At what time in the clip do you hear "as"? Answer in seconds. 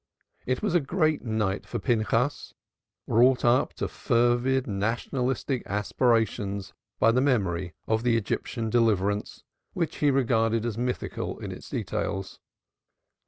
10.65-10.75